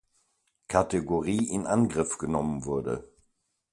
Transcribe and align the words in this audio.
Kategorie 0.67 1.49
in 1.51 1.67
Angriff 1.67 2.17
genommen 2.17 2.65
wurde. 2.65 3.07